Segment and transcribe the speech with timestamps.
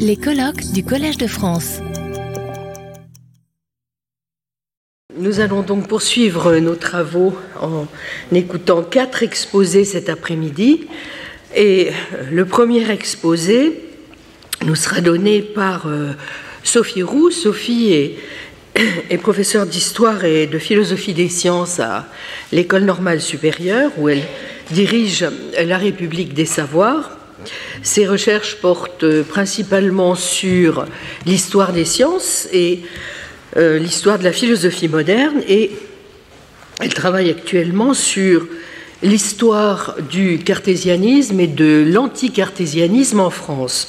[0.00, 1.78] Les colloques du Collège de France.
[5.16, 7.86] Nous allons donc poursuivre nos travaux en
[8.32, 10.88] écoutant quatre exposés cet après-midi.
[11.54, 11.92] Et
[12.30, 13.80] le premier exposé
[14.64, 16.12] nous sera donné par euh,
[16.64, 17.30] Sophie Roux.
[17.30, 18.16] Sophie
[19.10, 22.08] est professeure d'histoire et de philosophie des sciences à
[22.50, 24.24] l'École normale supérieure, où elle
[24.72, 25.24] dirige
[25.64, 27.16] la République des savoirs.
[27.82, 30.86] Ses recherches portent principalement sur
[31.26, 32.80] l'histoire des sciences et
[33.56, 35.70] euh, l'histoire de la philosophie moderne et
[36.80, 38.46] elle travaille actuellement sur
[39.02, 43.88] l'histoire du cartésianisme et de l'anticartésianisme en France.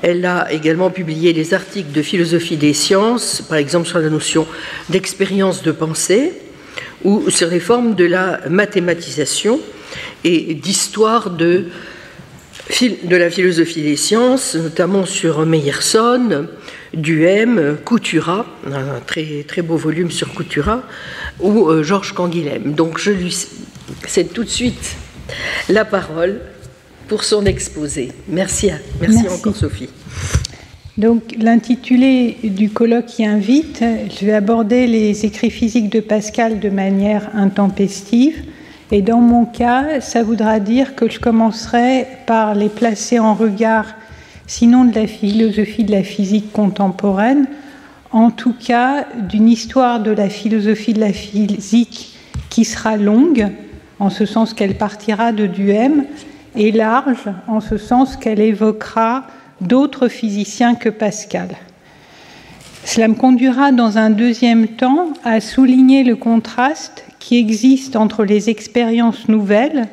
[0.00, 4.46] Elle a également publié des articles de philosophie des sciences, par exemple sur la notion
[4.88, 6.32] d'expérience de pensée
[7.04, 9.60] ou sur les formes de la mathématisation
[10.24, 11.66] et d'histoire de
[12.80, 16.46] de la philosophie des sciences, notamment sur Meyerson,
[16.94, 20.82] Duhem, Coutura, un très, très beau volume sur Coutura,
[21.40, 22.74] ou euh, Georges Canguilhem.
[22.74, 23.36] Donc je lui
[24.06, 24.96] cède tout de suite
[25.68, 26.40] la parole
[27.08, 28.12] pour son exposé.
[28.28, 29.88] Merci, merci, encore Sophie.
[30.98, 33.82] Donc l'intitulé du colloque qui invite,
[34.20, 38.36] je vais aborder les écrits physiques de Pascal de manière intempestive
[38.92, 43.86] et dans mon cas, ça voudra dire que je commencerai par les placer en regard,
[44.46, 47.46] sinon de la philosophie de la physique contemporaine,
[48.10, 52.18] en tout cas d'une histoire de la philosophie de la physique
[52.50, 53.48] qui sera longue,
[53.98, 56.04] en ce sens qu'elle partira de Duhem,
[56.54, 59.24] et large, en ce sens qu'elle évoquera
[59.62, 61.48] d'autres physiciens que Pascal.
[62.84, 68.50] Cela me conduira dans un deuxième temps à souligner le contraste qui existe entre les
[68.50, 69.86] expériences nouvelles,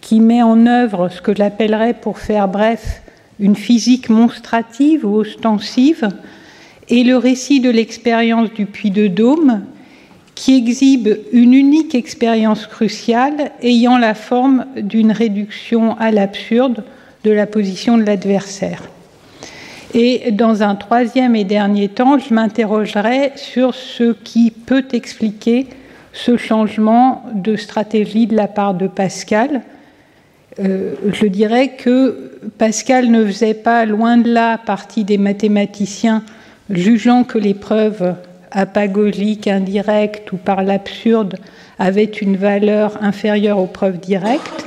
[0.00, 3.02] qui met en œuvre ce que j'appellerais, pour faire bref,
[3.40, 6.08] une physique monstrative ou ostensive,
[6.88, 9.62] et le récit de l'expérience du Puy de Dôme,
[10.36, 16.84] qui exhibe une unique expérience cruciale ayant la forme d'une réduction à l'absurde
[17.24, 18.82] de la position de l'adversaire.
[19.92, 25.66] Et dans un troisième et dernier temps, je m'interrogerai sur ce qui peut expliquer
[26.14, 29.62] ce changement de stratégie de la part de Pascal.
[30.60, 36.22] Euh, je dirais que Pascal ne faisait pas loin de là partie des mathématiciens
[36.70, 38.14] jugeant que les preuves
[38.52, 41.34] apagogiques, indirectes ou par l'absurde
[41.80, 44.64] avaient une valeur inférieure aux preuves directes,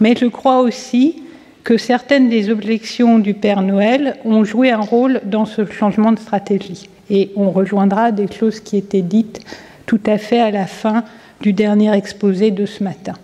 [0.00, 1.22] mais je crois aussi
[1.62, 6.18] que certaines des objections du Père Noël ont joué un rôle dans ce changement de
[6.18, 6.88] stratégie.
[7.10, 9.40] Et on rejoindra des choses qui étaient dites
[9.86, 11.04] tout à fait à la fin
[11.40, 13.14] du dernier exposé de ce matin.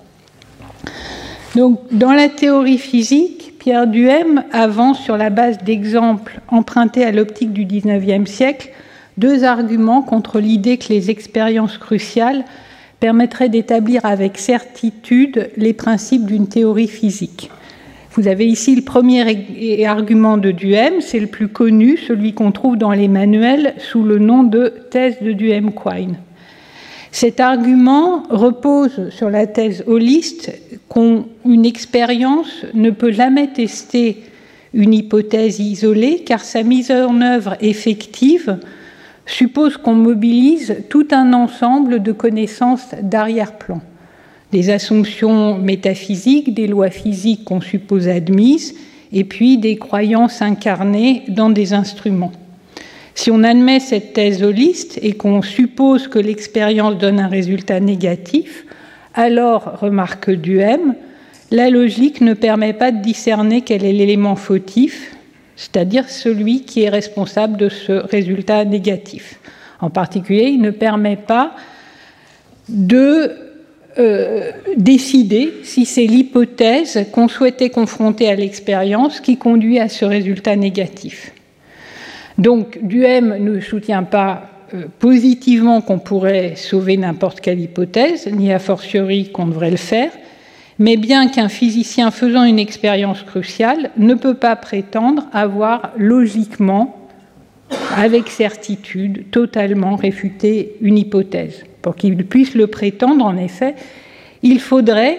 [1.54, 7.52] Donc, dans la théorie physique, Pierre Duhem avance sur la base d'exemples empruntés à l'optique
[7.52, 8.70] du XIXe siècle
[9.18, 12.44] deux arguments contre l'idée que les expériences cruciales
[13.00, 17.50] permettraient d'établir avec certitude les principes d'une théorie physique.
[18.14, 22.76] Vous avez ici le premier argument de Duhem, c'est le plus connu, celui qu'on trouve
[22.76, 26.16] dans les manuels sous le nom de thèse de Duhem-Quine.
[27.12, 30.50] Cet argument repose sur la thèse holiste
[30.88, 34.22] qu'une expérience ne peut jamais tester
[34.72, 38.58] une hypothèse isolée car sa mise en œuvre effective
[39.26, 43.82] suppose qu'on mobilise tout un ensemble de connaissances d'arrière-plan,
[44.50, 48.74] des assumptions métaphysiques, des lois physiques qu'on suppose admises,
[49.12, 52.32] et puis des croyances incarnées dans des instruments.
[53.14, 58.64] Si on admet cette thèse holiste et qu'on suppose que l'expérience donne un résultat négatif,
[59.14, 60.94] alors, remarque Duhem,
[61.50, 65.14] la logique ne permet pas de discerner quel est l'élément fautif,
[65.56, 69.38] c'est-à-dire celui qui est responsable de ce résultat négatif.
[69.80, 71.54] En particulier, il ne permet pas
[72.68, 73.32] de
[73.98, 80.56] euh, décider si c'est l'hypothèse qu'on souhaitait confronter à l'expérience qui conduit à ce résultat
[80.56, 81.32] négatif.
[82.38, 88.58] Donc Duhem ne soutient pas euh, positivement qu'on pourrait sauver n'importe quelle hypothèse, ni a
[88.58, 90.10] fortiori qu'on devrait le faire,
[90.78, 97.08] mais bien qu'un physicien faisant une expérience cruciale ne peut pas prétendre avoir logiquement,
[97.96, 101.64] avec certitude, totalement réfuté une hypothèse.
[101.82, 103.74] Pour qu'il puisse le prétendre, en effet,
[104.42, 105.18] il faudrait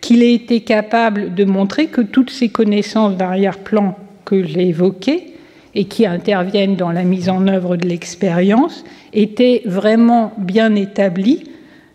[0.00, 5.29] qu'il ait été capable de montrer que toutes ces connaissances d'arrière-plan que j'ai évoquées
[5.74, 11.44] et qui interviennent dans la mise en œuvre de l'expérience étaient vraiment bien établis,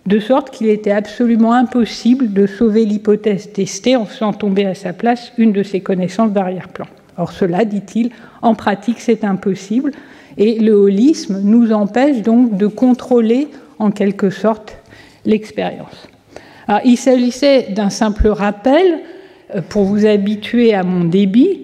[0.06, 4.94] de sorte qu'il était absolument impossible de sauver l'hypothèse testée en faisant tomber à sa
[4.94, 6.86] place une de ses connaissances d'arrière-plan.
[7.18, 8.12] Or cela, dit-il,
[8.42, 9.92] en pratique c'est impossible,
[10.38, 13.48] et le holisme nous empêche donc de contrôler
[13.80, 14.78] en quelque sorte
[15.26, 16.08] l'expérience.
[16.84, 19.00] il s'agissait d'un simple rappel
[19.54, 21.62] euh, pour vous habituer à mon débit.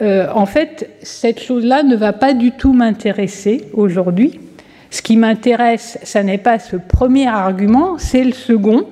[0.00, 4.40] Euh, en fait, cette chose-là ne va pas du tout m'intéresser aujourd'hui.
[4.90, 8.86] Ce qui m'intéresse, ce n'est pas ce premier argument, c'est le second,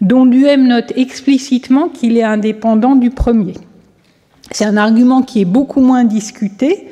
[0.00, 3.54] dont Duhem note explicitement qu'il est indépendant du premier.
[4.50, 6.88] C'est un argument qui est beaucoup moins discuté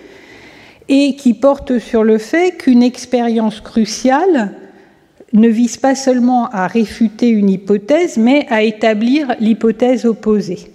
[0.88, 4.52] et qui porte sur le fait qu'une expérience cruciale
[5.32, 10.69] ne vise pas seulement à réfuter une hypothèse, mais à établir l'hypothèse opposée.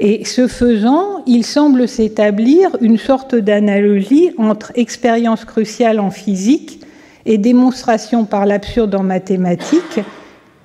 [0.00, 6.80] Et ce faisant, il semble s'établir une sorte d'analogie entre expérience cruciale en physique
[7.26, 10.00] et démonstration par l'absurde en mathématiques,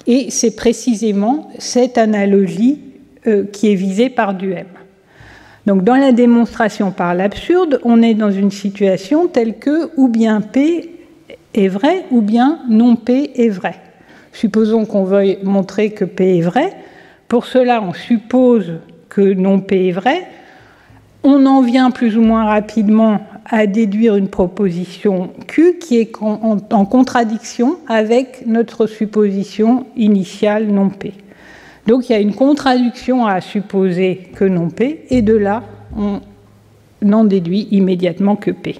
[0.05, 2.79] et c'est précisément cette analogie
[3.25, 4.67] euh, qui est visée par Duhem.
[5.65, 10.41] Donc dans la démonstration par l'absurde, on est dans une situation telle que ou bien
[10.41, 10.91] P
[11.53, 13.75] est vrai ou bien non P est vrai.
[14.33, 16.73] Supposons qu'on veuille montrer que P est vrai.
[17.27, 18.73] Pour cela, on suppose
[19.13, 20.27] que non P est vrai.
[21.23, 26.85] On en vient plus ou moins rapidement à déduire une proposition Q qui est en
[26.85, 31.13] contradiction avec notre supposition initiale non P.
[31.87, 35.63] Donc il y a une contradiction à supposer que non P, et de là,
[35.97, 36.21] on
[37.01, 38.77] n'en déduit immédiatement que P.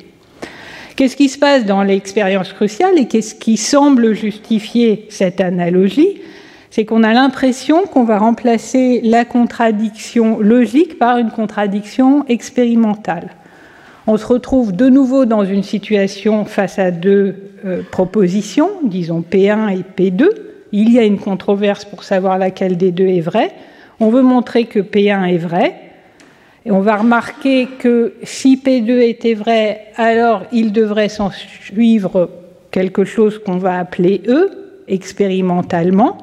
[0.95, 6.21] Qu'est-ce qui se passe dans l'expérience cruciale et qu'est-ce qui semble justifier cette analogie?
[6.75, 13.29] C'est qu'on a l'impression qu'on va remplacer la contradiction logique par une contradiction expérimentale.
[14.07, 19.69] On se retrouve de nouveau dans une situation face à deux euh, propositions, disons P1
[19.69, 20.29] et P2,
[20.71, 23.51] il y a une controverse pour savoir laquelle des deux est vraie.
[23.99, 25.75] On veut montrer que P1 est vrai.
[26.65, 32.31] Et on va remarquer que si P2 était vrai, alors il devrait s'en suivre
[32.71, 34.49] quelque chose qu'on va appeler E,
[34.87, 36.17] expérimentalement.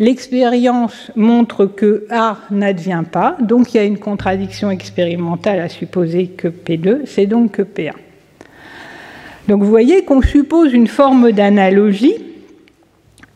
[0.00, 6.28] L'expérience montre que A n'advient pas, donc il y a une contradiction expérimentale à supposer
[6.28, 7.92] que P2, c'est donc que P1.
[9.46, 12.14] Donc vous voyez qu'on suppose une forme d'analogie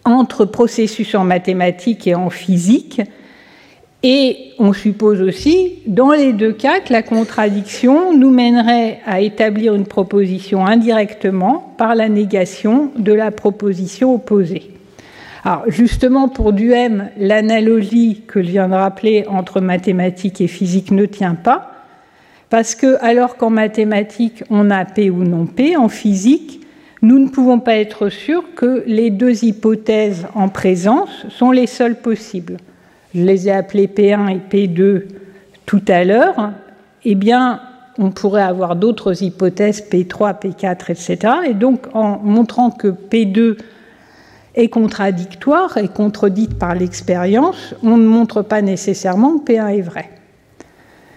[0.07, 3.03] entre processus en mathématiques et en physique.
[4.03, 9.75] Et on suppose aussi, dans les deux cas, que la contradiction nous mènerait à établir
[9.75, 14.74] une proposition indirectement par la négation de la proposition opposée.
[15.67, 21.35] Justement, pour Duhem, l'analogie que je viens de rappeler entre mathématiques et physique ne tient
[21.35, 21.73] pas,
[22.49, 26.61] parce que alors qu'en mathématiques on a P ou non P, en physique,
[27.03, 32.01] nous ne pouvons pas être sûrs que les deux hypothèses en présence sont les seules
[32.01, 32.57] possibles.
[33.15, 35.03] Je les ai appelées P1 et P2
[35.67, 36.53] tout à l'heure.
[37.05, 37.61] Eh bien,
[37.99, 41.35] on pourrait avoir d'autres hypothèses, P3, P4, etc.
[41.47, 43.59] Et donc, en montrant que P2
[44.55, 50.11] est contradictoire et contredite par l'expérience, on ne montre pas nécessairement que P1 est vrai.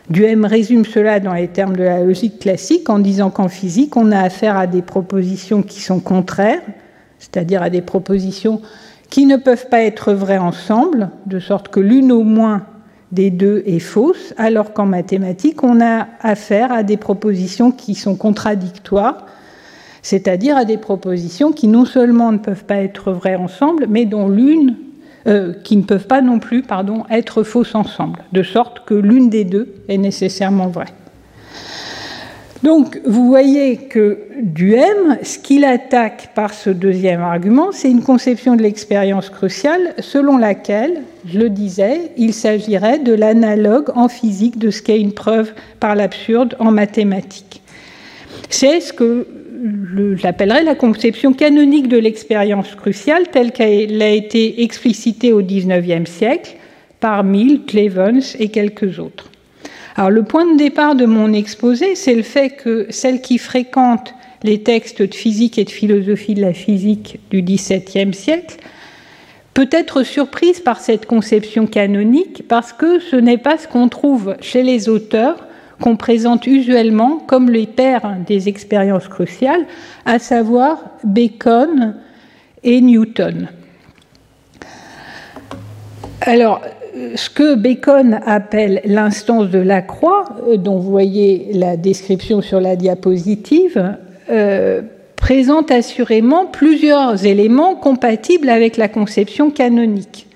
[0.09, 4.11] Duhem résume cela dans les termes de la logique classique en disant qu'en physique, on
[4.11, 6.61] a affaire à des propositions qui sont contraires,
[7.19, 8.61] c'est-à-dire à des propositions
[9.09, 12.63] qui ne peuvent pas être vraies ensemble, de sorte que l'une au moins
[13.11, 18.15] des deux est fausse, alors qu'en mathématiques, on a affaire à des propositions qui sont
[18.15, 19.25] contradictoires,
[20.01, 24.27] c'est-à-dire à des propositions qui non seulement ne peuvent pas être vraies ensemble, mais dont
[24.27, 24.75] l'une
[25.27, 29.30] euh, qui ne peuvent pas non plus pardon, être fausses ensemble, de sorte que l'une
[29.30, 30.94] des deux est nécessairement vraie.
[32.63, 38.56] Donc vous voyez que Duhem, ce qu'il attaque par ce deuxième argument, c'est une conception
[38.56, 44.71] de l'expérience cruciale selon laquelle, je le disais, il s'agirait de l'analogue en physique de
[44.71, 47.61] ce qu'est une preuve par l'absurde en mathématiques.
[48.49, 49.27] C'est ce que
[50.16, 56.56] j'appellerais la conception canonique de l'expérience cruciale telle qu'elle a été explicitée au XIXe siècle
[56.99, 59.30] par Mill, Clevens et quelques autres.
[59.95, 64.14] Alors le point de départ de mon exposé, c'est le fait que celle qui fréquente
[64.44, 68.57] les textes de physique et de philosophie de la physique du XVIIe siècle
[69.56, 74.35] peut être surprise par cette conception canonique parce que ce n'est pas ce qu'on trouve
[74.40, 75.46] chez les auteurs
[75.81, 79.65] qu'on présente usuellement comme les pères des expériences cruciales,
[80.05, 81.95] à savoir Bacon
[82.63, 83.47] et Newton.
[86.21, 86.61] Alors,
[87.15, 92.59] ce que Bacon appelle l'instance de la croix, euh, dont vous voyez la description sur
[92.59, 93.95] la diapositive,
[94.29, 94.81] euh,
[95.15, 100.27] présente assurément plusieurs éléments compatibles avec la conception canonique.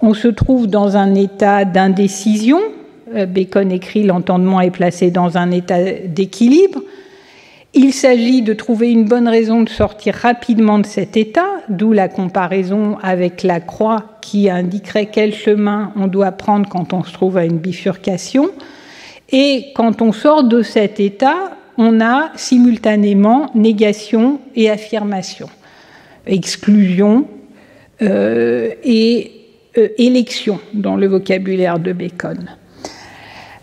[0.00, 2.60] On se trouve dans un état d'indécision,
[3.26, 6.80] Bacon écrit L'entendement est placé dans un état d'équilibre.
[7.74, 12.08] Il s'agit de trouver une bonne raison de sortir rapidement de cet état, d'où la
[12.08, 17.36] comparaison avec la croix qui indiquerait quel chemin on doit prendre quand on se trouve
[17.36, 18.50] à une bifurcation.
[19.30, 25.48] Et quand on sort de cet état, on a simultanément négation et affirmation,
[26.26, 27.28] exclusion
[28.00, 29.32] euh, et
[29.76, 32.57] euh, élection dans le vocabulaire de Bacon.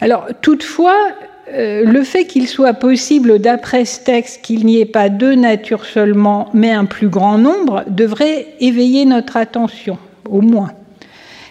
[0.01, 0.97] Alors, toutefois,
[1.53, 5.85] euh, le fait qu'il soit possible, d'après ce texte, qu'il n'y ait pas deux natures
[5.85, 9.97] seulement, mais un plus grand nombre, devrait éveiller notre attention,
[10.29, 10.71] au moins.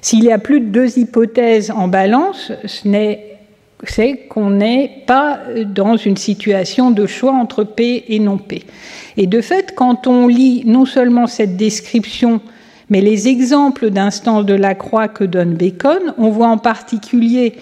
[0.02, 6.16] S'il y a plus de deux hypothèses en balance, c'est qu'on n'est pas dans une
[6.16, 8.64] situation de choix entre P et non P.
[9.16, 12.40] Et de fait, quand on lit non seulement cette description,
[12.90, 17.54] mais les exemples d'instances de la croix que donne Bacon, on voit en particulier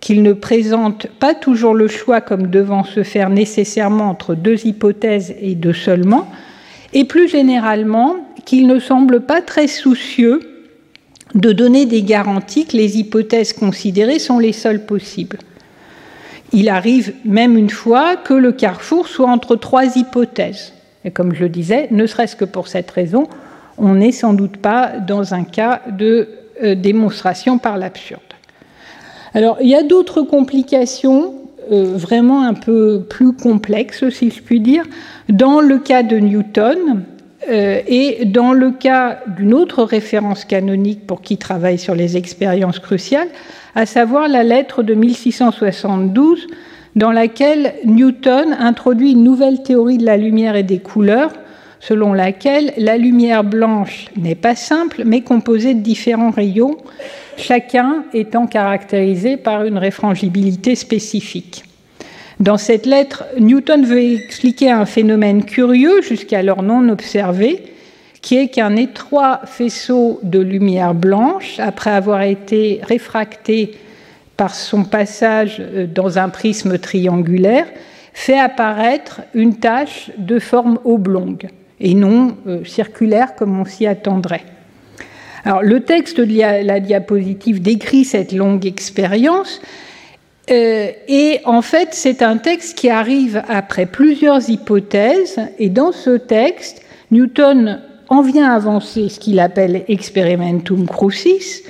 [0.00, 5.34] qu'il ne présente pas toujours le choix comme devant se faire nécessairement entre deux hypothèses
[5.40, 6.28] et deux seulement,
[6.92, 10.40] et plus généralement qu'il ne semble pas très soucieux
[11.34, 15.38] de donner des garanties que les hypothèses considérées sont les seules possibles.
[16.52, 20.72] Il arrive même une fois que le carrefour soit entre trois hypothèses.
[21.04, 23.28] Et comme je le disais, ne serait-ce que pour cette raison,
[23.76, 26.28] on n'est sans doute pas dans un cas de
[26.62, 28.20] euh, démonstration par l'absurde.
[29.34, 31.34] Alors, il y a d'autres complications
[31.70, 34.84] euh, vraiment un peu plus complexes, si je puis dire,
[35.28, 37.04] dans le cas de Newton
[37.50, 42.78] euh, et dans le cas d'une autre référence canonique pour qui travaille sur les expériences
[42.78, 43.28] cruciales,
[43.74, 46.46] à savoir la lettre de 1672
[46.96, 51.32] dans laquelle Newton introduit une nouvelle théorie de la lumière et des couleurs,
[51.80, 56.76] selon laquelle la lumière blanche n'est pas simple, mais composée de différents rayons
[57.38, 61.64] chacun étant caractérisé par une réfrangibilité spécifique.
[62.40, 67.62] Dans cette lettre, Newton veut expliquer un phénomène curieux, jusqu'alors non observé,
[68.20, 73.72] qui est qu'un étroit faisceau de lumière blanche, après avoir été réfracté
[74.36, 77.66] par son passage euh, dans un prisme triangulaire,
[78.12, 81.48] fait apparaître une tache de forme oblongue
[81.80, 84.44] et non euh, circulaire comme on s'y attendrait.
[85.44, 89.60] Alors, le texte de la diapositive décrit cette longue expérience.
[90.50, 95.38] Euh, et en fait, c'est un texte qui arrive après plusieurs hypothèses.
[95.58, 101.62] Et dans ce texte, Newton en vient avancer ce qu'il appelle experimentum crucis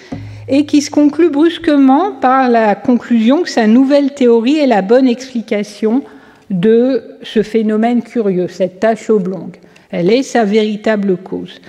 [0.49, 5.09] et qui se conclut brusquement par la conclusion que sa nouvelle théorie est la bonne
[5.09, 6.03] explication
[6.51, 9.57] de ce phénomène curieux, cette tache oblongue.
[9.91, 11.61] Elle est sa véritable cause.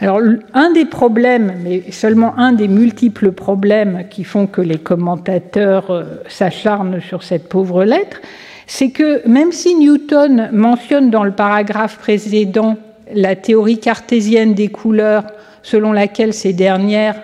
[0.00, 0.20] Alors,
[0.52, 6.04] un des problèmes, mais seulement un des multiples problèmes qui font que les commentateurs euh,
[6.28, 8.20] s'acharnent sur cette pauvre lettre,
[8.66, 12.76] c'est que même si Newton mentionne dans le paragraphe précédent
[13.12, 15.24] la théorie cartésienne des couleurs,
[15.62, 17.20] selon laquelle ces dernières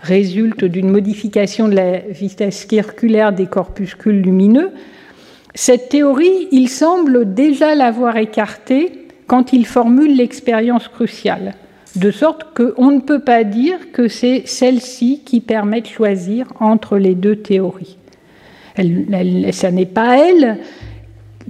[0.00, 4.70] résultent d'une modification de la vitesse circulaire des corpuscules lumineux,
[5.54, 11.54] cette théorie, il semble déjà l'avoir écartée quand il formule l'expérience cruciale
[11.96, 16.98] de sorte qu'on ne peut pas dire que c'est celle-ci qui permet de choisir entre
[16.98, 17.96] les deux théories.
[18.76, 20.58] Elle, ce n'est pas elle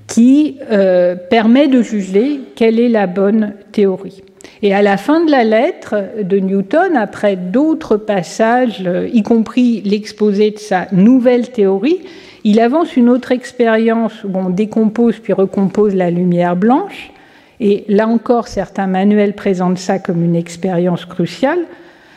[0.07, 4.23] qui euh, permet de juger quelle est la bonne théorie.
[4.63, 9.83] Et à la fin de la lettre de Newton, après d'autres passages, euh, y compris
[9.83, 12.01] l'exposé de sa nouvelle théorie,
[12.45, 17.13] il avance une autre expérience où on décompose puis recompose la lumière blanche,
[17.61, 21.61] et là encore, certains manuels présentent ça comme une expérience cruciale,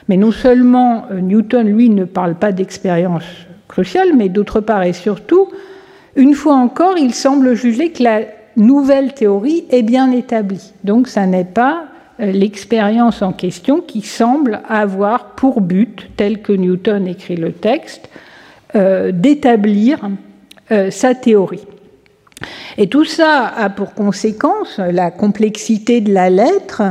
[0.08, 3.24] mais non seulement euh, Newton, lui, ne parle pas d'expérience
[3.68, 5.48] cruciale, mais d'autre part et surtout,
[6.16, 8.22] une fois encore, il semble juger que la
[8.58, 10.74] nouvelle théorie est bien établie.
[10.84, 11.86] Donc, ça n'est pas
[12.22, 18.10] l'expérience en question qui semble avoir pour but, tel que Newton écrit le texte,
[18.76, 20.10] euh, d'établir
[20.90, 21.66] sa théorie.
[22.78, 26.82] Et tout ça a pour conséquence la complexité de la lettre,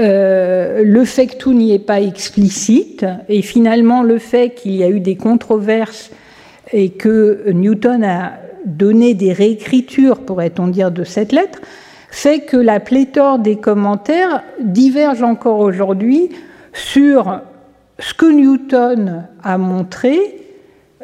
[0.00, 4.84] euh, le fait que tout n'y est pas explicite, et finalement le fait qu'il y
[4.84, 6.10] a eu des controverses
[6.72, 8.34] et que Newton a
[8.66, 11.60] donné des réécritures, pourrait-on dire, de cette lettre,
[12.10, 16.30] fait que la pléthore des commentaires diverge encore aujourd'hui
[16.72, 17.40] sur
[17.98, 20.38] ce que Newton a montré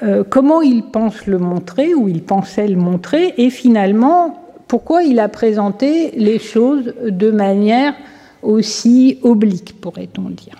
[0.02, 5.20] euh, comment il pense le montrer, ou il pensait le montrer, et finalement, pourquoi il
[5.20, 7.94] a présenté les choses de manière
[8.42, 10.56] aussi oblique, pourrait-on dire.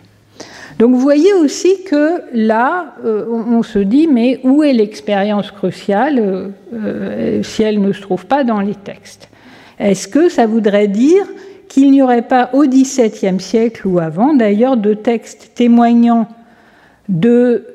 [0.79, 6.53] Donc vous voyez aussi que là, euh, on, se dit, mais où est l'expérience cruciale
[6.73, 9.29] euh, si elle ne se trouve pas dans les textes?
[9.78, 11.25] Est-ce que ça voudrait dire
[11.69, 16.28] qu'il n'y aurait pas au XVIIe siècle ou avant, d'ailleurs, de textes témoignant
[17.09, 17.66] de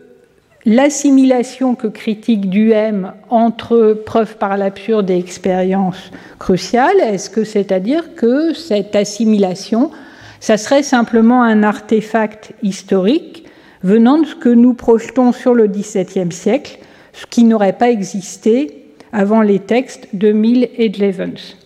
[0.65, 8.53] l'assimilation que critique Duhem entre preuve par l'absurde et expérience cruciale Est-ce que c'est-à-dire que
[8.53, 9.91] cette assimilation
[10.39, 13.45] ça serait simplement un artefact historique
[13.83, 16.79] venant de ce que nous projetons sur le XVIIe siècle,
[17.13, 21.58] ce qui n'aurait pas existé avant les textes de Mill et de Levens?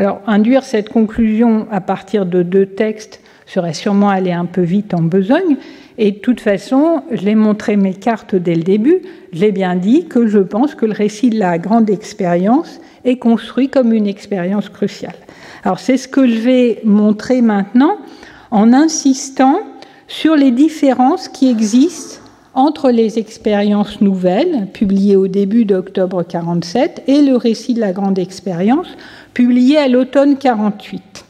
[0.00, 4.94] Alors, induire cette conclusion à partir de deux textes serait sûrement aller un peu vite
[4.94, 5.58] en besogne,
[5.98, 9.02] et de toute façon, je l'ai montré mes cartes dès le début,
[9.34, 13.18] je l'ai bien dit que je pense que le récit de la grande expérience est
[13.18, 15.16] construit comme une expérience cruciale.
[15.64, 17.98] Alors c'est ce que je vais montrer maintenant
[18.50, 19.60] en insistant
[20.08, 22.20] sur les différences qui existent
[22.54, 28.18] entre les expériences nouvelles, publiées au début d'octobre 47, et le récit de la grande
[28.18, 28.88] expérience,
[29.34, 31.24] publié à l'automne 48.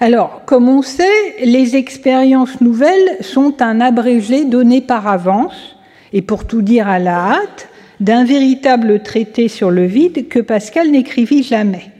[0.00, 5.76] Alors, comme on sait, les expériences nouvelles sont un abrégé donné par avance,
[6.12, 7.68] et pour tout dire à la hâte,
[8.00, 11.92] d'un véritable traité sur le vide que Pascal n'écrivit jamais.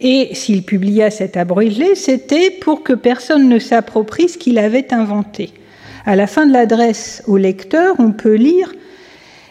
[0.00, 5.50] Et s'il publia cet abrégé, c'était pour que personne ne s'approprie ce qu'il avait inventé.
[6.06, 8.72] À la fin de l'adresse au lecteur, on peut lire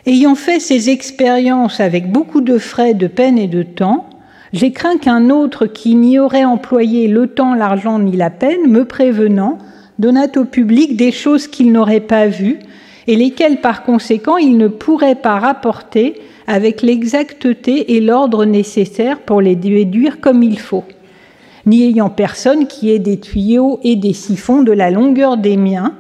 [0.06, 4.10] Ayant fait ces expériences avec beaucoup de frais, de peine et de temps,
[4.52, 8.84] j'ai craint qu'un autre qui n'y aurait employé le temps, l'argent ni la peine, me
[8.84, 9.58] prévenant,
[10.00, 12.60] donnât au public des choses qu'il n'aurait pas vues
[13.08, 16.16] et lesquelles par conséquent il ne pourrait pas rapporter
[16.48, 20.84] avec l'exacteté et l'ordre nécessaires pour les déduire comme il faut,
[21.66, 25.94] n'y ayant personne qui ait des tuyaux et des siphons de la longueur des miens,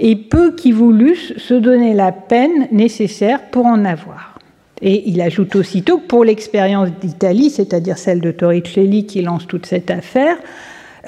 [0.00, 4.38] et peu qui voulussent se donner la peine nécessaire pour en avoir.
[4.82, 9.66] Et il ajoute aussitôt que pour l'expérience d'Italie, c'est-à-dire celle de Torricelli qui lance toute
[9.66, 10.36] cette affaire,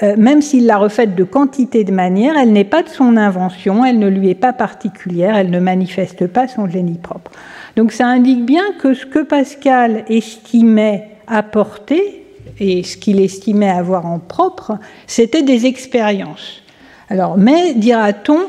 [0.03, 3.83] euh, même s'il l'a refaite de quantité de manières, elle n'est pas de son invention,
[3.83, 7.31] elle ne lui est pas particulière, elle ne manifeste pas son génie propre.
[7.75, 12.25] Donc ça indique bien que ce que Pascal estimait apporter
[12.59, 16.61] et ce qu'il estimait avoir en propre, c'était des expériences.
[17.09, 18.39] Alors, mais dira-t-on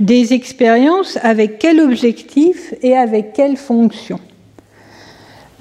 [0.00, 4.18] des expériences avec quel objectif et avec quelle fonction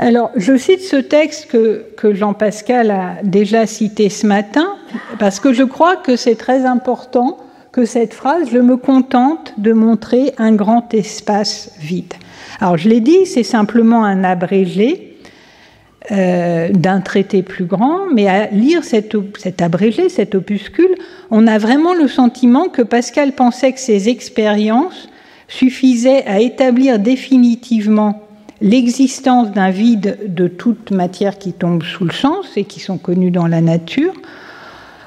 [0.02, 4.78] alors, je cite ce texte que, que Jean-Pascal a déjà cité ce matin,
[5.20, 7.38] parce que je crois que c'est très important
[7.74, 12.14] que cette phrase, je me contente de montrer un grand espace vide.
[12.62, 15.09] Alors je l'ai dit, c'est simplement un abrégé
[16.12, 20.96] euh, d'un traité plus grand, mais à lire cet, cet, abrégé, cet opuscule,
[21.30, 25.10] on a vraiment le sentiment que Pascal pensait que ses expériences
[25.48, 28.24] suffisaient à établir définitivement
[28.62, 33.32] l'existence d'un vide de toute matière qui tombe sous le sens et qui sont connues
[33.32, 34.14] dans la nature.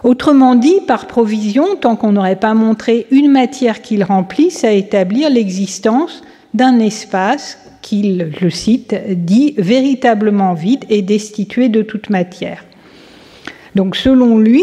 [0.05, 5.31] Autrement dit, par provision, tant qu'on n'aurait pas montré une matière qu'il remplisse, à établir
[5.31, 6.23] l'existence
[6.55, 12.65] d'un espace qu'il, je cite, dit véritablement vide et destitué de toute matière.
[13.75, 14.63] Donc selon lui,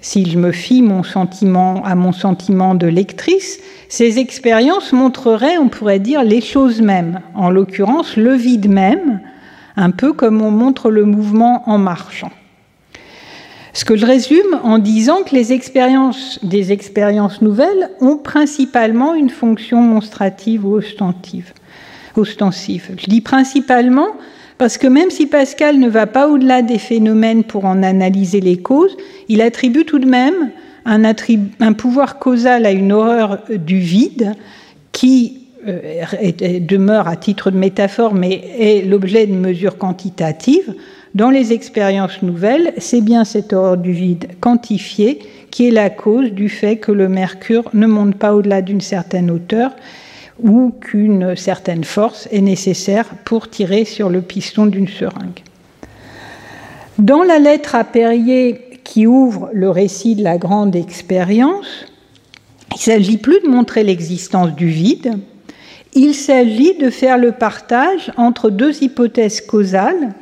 [0.00, 5.68] si je me fie mon sentiment, à mon sentiment de lectrice, ces expériences montreraient, on
[5.68, 9.20] pourrait dire, les choses mêmes, en l'occurrence le vide même,
[9.76, 12.30] un peu comme on montre le mouvement en marchant.
[13.72, 19.28] Ce que je résume en disant que les expériences des expériences nouvelles ont principalement une
[19.28, 21.52] fonction monstrative ou ostensive.
[22.24, 24.08] Je dis principalement
[24.58, 28.56] parce que même si Pascal ne va pas au-delà des phénomènes pour en analyser les
[28.56, 28.96] causes,
[29.28, 30.50] il attribue tout de même
[30.86, 34.34] un, pouvoir causal à une horreur du vide
[34.92, 36.04] qui euh,
[36.60, 40.74] demeure à titre de métaphore, mais est l'objet de mesures quantitatives.
[41.14, 45.18] Dans les expériences nouvelles, c'est bien cette horreur du vide quantifié
[45.50, 49.30] qui est la cause du fait que le mercure ne monte pas au-delà d'une certaine
[49.30, 49.72] hauteur
[50.42, 55.42] ou qu'une certaine force est nécessaire pour tirer sur le piston d'une seringue.
[56.98, 61.86] Dans la lettre à Perrier qui ouvre le récit de la grande expérience,
[62.72, 65.14] il ne s'agit plus de montrer l'existence du vide,
[65.94, 70.14] il s'agit de faire le partage entre deux hypothèses causales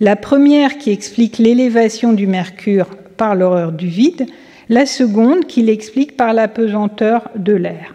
[0.00, 2.86] la première qui explique l'élévation du mercure
[3.18, 4.26] par l'horreur du vide,
[4.70, 7.94] la seconde qui l'explique par la pesanteur de l'air.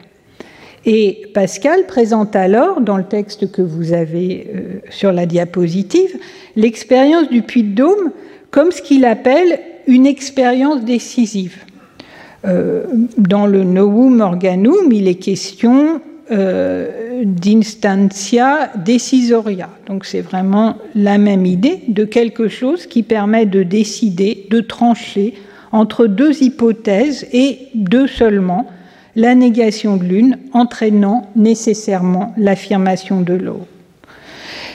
[0.85, 6.17] Et Pascal présente alors, dans le texte que vous avez euh, sur la diapositive,
[6.55, 8.11] l'expérience du puits de Dôme
[8.51, 11.57] comme ce qu'il appelle une expérience décisive.
[13.17, 15.99] dans le Novum Organum, il est question
[17.23, 19.69] d'instantia decisoria.
[19.87, 25.33] Donc c'est vraiment la même idée de quelque chose qui permet de décider, de trancher
[25.71, 28.67] entre deux hypothèses et deux seulement,
[29.15, 33.67] la négation de l'une entraînant nécessairement l'affirmation de l'autre.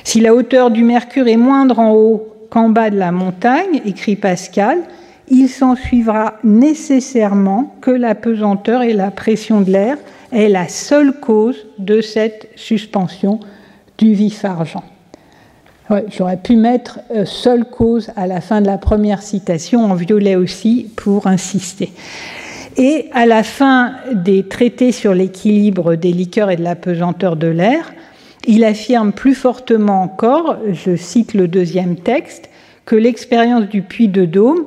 [0.05, 4.17] Si la hauteur du mercure est moindre en haut qu'en bas de la montagne, écrit
[4.17, 4.79] Pascal,
[5.29, 9.97] il s'en suivra nécessairement que la pesanteur et la pression de l'air
[10.33, 13.39] est la seule cause de cette suspension
[13.99, 14.83] du vif argent.
[16.09, 20.37] J'aurais pu mettre euh, seule cause à la fin de la première citation en violet
[20.37, 21.93] aussi pour insister.
[22.77, 27.49] Et à la fin des traités sur l'équilibre des liqueurs et de la pesanteur de
[27.49, 27.93] l'air,
[28.47, 32.49] il affirme plus fortement encore, je cite le deuxième texte,
[32.87, 34.65] que l'expérience du puits de Dôme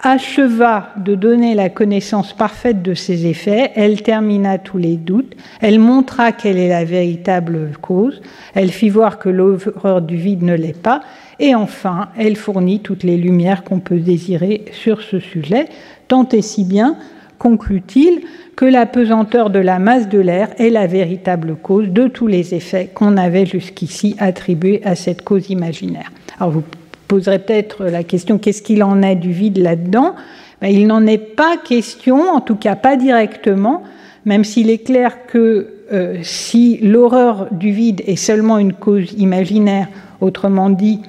[0.00, 5.78] acheva de donner la connaissance parfaite de ses effets, elle termina tous les doutes, elle
[5.78, 8.20] montra quelle est la véritable cause,
[8.54, 11.00] elle fit voir que l'horreur du vide ne l'est pas,
[11.38, 15.66] et enfin, elle fournit toutes les lumières qu'on peut désirer sur ce sujet,
[16.08, 16.96] tant et si bien,
[17.38, 18.22] conclut-il,
[18.56, 22.54] que la pesanteur de la masse de l'air est la véritable cause de tous les
[22.54, 26.10] effets qu'on avait jusqu'ici attribués à cette cause imaginaire.
[26.40, 26.64] Alors vous
[27.06, 30.14] poserez peut-être la question qu'est-ce qu'il en est du vide là-dedans?
[30.60, 33.82] Ben, Il n'en est pas question, en tout cas pas directement,
[34.24, 39.88] même s'il est clair que euh, si l'horreur du vide est seulement une cause imaginaire,
[40.20, 41.00] autrement dit,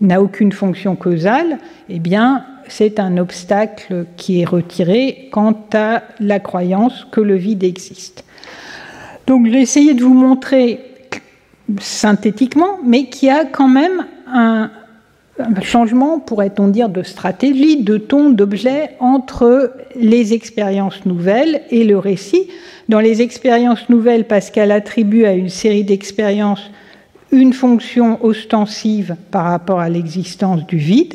[0.00, 6.40] n'a aucune fonction causale, eh bien, c'est un obstacle qui est retiré quant à la
[6.40, 8.24] croyance que le vide existe.
[9.26, 10.80] Donc, j'ai essayé de vous montrer
[11.80, 14.70] synthétiquement, mais qu'il y a quand même un,
[15.38, 21.98] un changement, pourrait-on dire, de stratégie, de ton, d'objet entre les expériences nouvelles et le
[21.98, 22.48] récit.
[22.88, 26.70] Dans les expériences nouvelles, Pascal attribue à une série d'expériences
[27.34, 31.14] une fonction ostensive par rapport à l'existence du vide.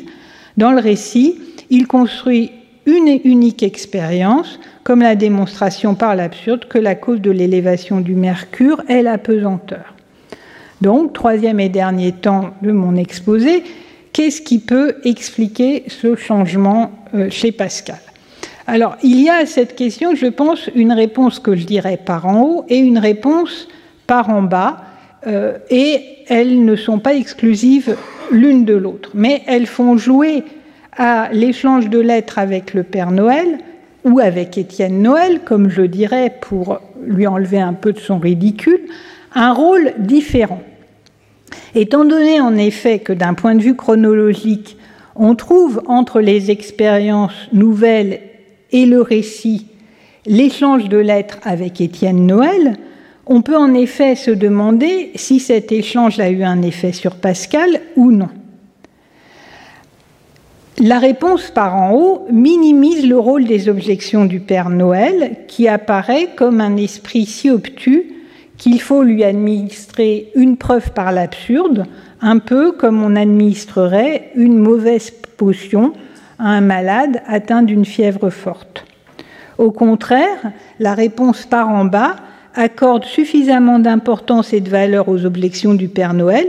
[0.60, 2.52] Dans le récit, il construit
[2.84, 8.14] une et unique expérience, comme la démonstration par l'absurde que la cause de l'élévation du
[8.14, 9.94] mercure est la pesanteur.
[10.82, 13.64] Donc, troisième et dernier temps de mon exposé,
[14.12, 18.00] Qu'est-ce qui peut expliquer ce changement euh, chez Pascal?
[18.66, 22.26] Alors, il y a à cette question, je pense, une réponse que je dirais par
[22.26, 23.68] en haut et une réponse
[24.06, 24.82] par en bas,
[25.26, 27.96] euh, et elles ne sont pas exclusives
[28.30, 30.44] l'une de l'autre, mais elles font jouer
[30.96, 33.58] à l'échange de lettres avec le Père Noël
[34.04, 38.80] ou avec Étienne Noël, comme je dirais pour lui enlever un peu de son ridicule,
[39.34, 40.62] un rôle différent.
[41.74, 44.76] Étant donné en effet que d'un point de vue chronologique,
[45.16, 48.20] on trouve entre les expériences nouvelles
[48.72, 49.66] et le récit
[50.26, 52.76] l'échange de lettres avec Étienne Noël,
[53.30, 57.80] on peut en effet se demander si cet échange a eu un effet sur Pascal
[57.94, 58.28] ou non.
[60.78, 66.30] La réponse par en haut minimise le rôle des objections du Père Noël, qui apparaît
[66.34, 68.02] comme un esprit si obtus
[68.58, 71.86] qu'il faut lui administrer une preuve par l'absurde,
[72.20, 75.92] un peu comme on administrerait une mauvaise potion
[76.40, 78.84] à un malade atteint d'une fièvre forte.
[79.56, 82.16] Au contraire, la réponse par en bas
[82.54, 86.46] accorde suffisamment d'importance et de valeur aux objections du Père Noël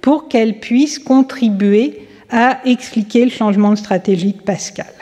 [0.00, 4.92] pour qu'elles puissent contribuer à expliquer le changement de stratégie de Pascal.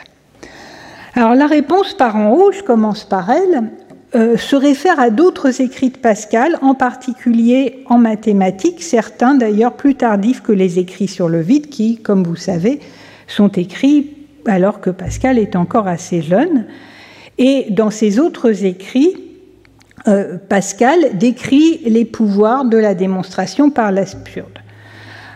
[1.15, 3.71] Alors la réponse par en haut, je commence par elle,
[4.15, 9.95] euh, se réfère à d'autres écrits de Pascal, en particulier en mathématiques, certains d'ailleurs plus
[9.95, 12.79] tardifs que les écrits sur le vide, qui, comme vous savez,
[13.27, 14.11] sont écrits
[14.45, 16.65] alors que Pascal est encore assez jeune.
[17.37, 19.15] Et dans ces autres écrits,
[20.07, 24.59] euh, Pascal décrit les pouvoirs de la démonstration par l'absurde.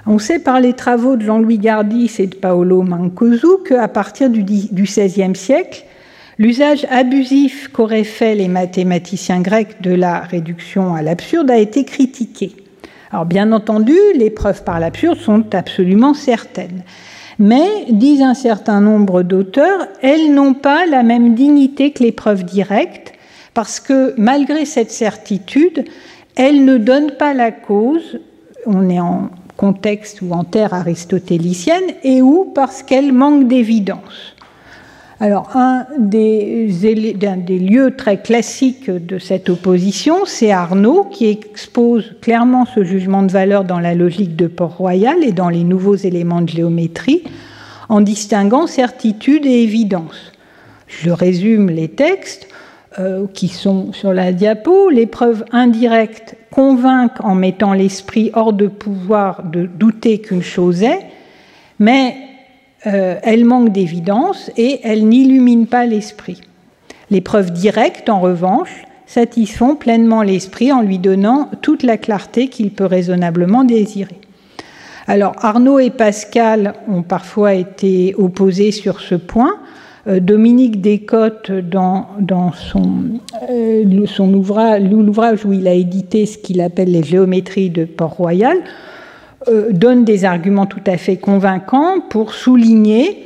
[0.05, 4.43] On sait par les travaux de Jean-Louis Gardis et de Paolo Mancosu qu'à partir du
[4.43, 5.85] XVIe siècle,
[6.39, 12.51] L'usage abusif qu'auraient fait les mathématiciens grecs de la réduction à l'absurde a été critiqué.
[13.11, 16.83] Alors bien entendu, les preuves par l'absurde sont absolument certaines.
[17.39, 22.43] Mais, disent un certain nombre d'auteurs, elles n'ont pas la même dignité que les preuves
[22.43, 23.13] directes,
[23.57, 25.83] parce que malgré cette certitude,
[26.35, 28.19] elles ne donnent pas la cause,
[28.67, 34.35] on est en contexte ou en terre aristotélicienne, et ou parce qu'elles manquent d'évidence.
[35.19, 42.67] Alors, un des, des, lieux très classiques de cette opposition, c'est Arnaud, qui expose clairement
[42.75, 46.49] ce jugement de valeur dans la logique de Port-Royal et dans les nouveaux éléments de
[46.49, 47.23] géométrie,
[47.89, 50.31] en distinguant certitude et évidence.
[50.85, 52.47] Je résume les textes
[52.99, 54.89] euh, qui sont sur la diapo.
[54.89, 61.05] Les preuves indirectes convainquent en mettant l'esprit hors de pouvoir de douter qu'une chose est,
[61.79, 62.15] mais
[62.87, 66.41] euh, elles manquent d'évidence et elles n'illuminent pas l'esprit.
[67.09, 72.71] Les preuves directes, en revanche, satisfont pleinement l'esprit en lui donnant toute la clarté qu'il
[72.71, 74.19] peut raisonnablement désirer.
[75.07, 79.55] Alors Arnaud et Pascal ont parfois été opposés sur ce point.
[80.07, 86.61] Euh, Dominique Descottes, dans, dans son, euh, son ouvrage, où il a édité ce qu'il
[86.61, 88.57] appelle les géométries de Port-Royal,
[89.49, 93.23] euh, donne des arguments tout à fait convaincants pour souligner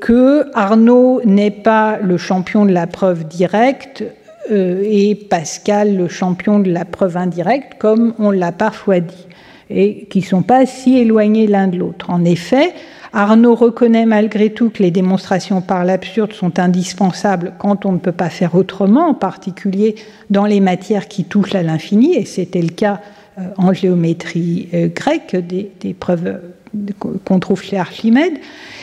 [0.00, 4.04] que Arnaud n'est pas le champion de la preuve directe
[4.50, 9.26] et Pascal le champion de la preuve indirecte, comme on l'a parfois dit,
[9.70, 12.10] et qui ne sont pas si éloignés l'un de l'autre.
[12.10, 12.74] En effet,
[13.16, 18.12] Arnaud reconnaît malgré tout que les démonstrations par l'absurde sont indispensables quand on ne peut
[18.12, 19.94] pas faire autrement, en particulier
[20.28, 23.00] dans les matières qui touchent à l'infini, et c'était le cas
[23.38, 26.92] euh, en géométrie euh, grecque des, preuves euh,
[27.24, 28.34] qu'on trouve chez Archimède.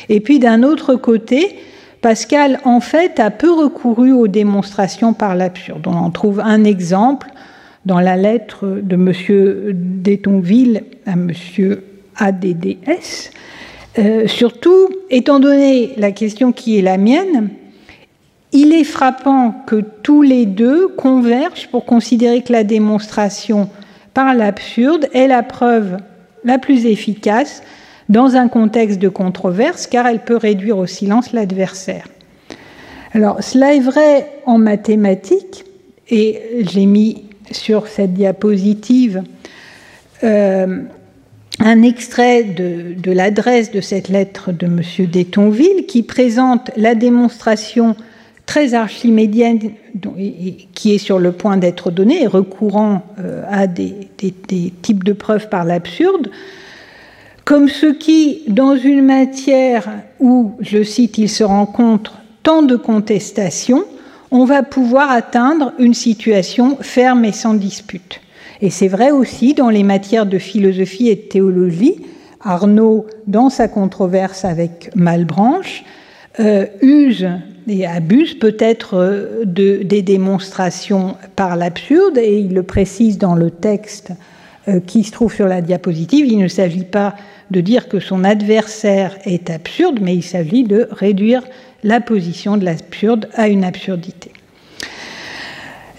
[0.09, 1.55] Et puis d'un autre côté,
[2.01, 5.85] Pascal, en fait, a peu recouru aux démonstrations par l'absurde.
[5.85, 7.27] On en trouve un exemple
[7.85, 9.73] dans la lettre de M.
[10.01, 11.31] d'Etonville à M.
[12.15, 13.31] ADDS,
[13.97, 17.49] euh, surtout, étant donné la question qui est la mienne,
[18.51, 23.69] il est frappant que tous les deux convergent pour considérer que la démonstration
[24.13, 25.97] par l'absurde est la preuve
[26.43, 27.63] la plus efficace
[28.09, 32.07] dans un contexte de controverse, car elle peut réduire au silence l'adversaire.
[33.13, 35.65] Alors, cela est vrai en mathématiques,
[36.09, 39.23] et j'ai mis sur cette diapositive
[40.23, 40.81] euh,
[41.59, 44.81] un extrait de, l'adresse de cette lettre de M.
[45.07, 47.95] d'Etonville qui présente la démonstration
[48.45, 49.59] très archimédienne
[50.73, 54.09] qui est sur le point d'être donnée recourant euh, à des,
[54.81, 56.29] types de preuves par l'absurde,
[57.45, 59.89] comme ce qui, dans une matière
[60.19, 63.85] où, je cite, il se rencontre tant de contestations,
[64.31, 68.22] on va pouvoir atteindre une situation ferme et sans dispute.
[68.63, 71.97] Et c'est vrai aussi dans les matières de philosophie et de théologie.
[72.39, 75.83] Arnaud, dans sa controverse avec Malbranche,
[76.39, 77.27] euh, use
[77.67, 83.51] et abuse peut-être euh, de, des démonstrations par l'absurde, et il le précise dans le
[83.51, 84.13] texte
[84.69, 86.25] euh, qui se trouve sur la diapositive.
[86.25, 87.15] Il ne s'agit pas
[87.51, 91.43] de dire que son adversaire est absurde, mais il s'agit de réduire
[91.83, 94.31] la position de l'absurde à une absurdité.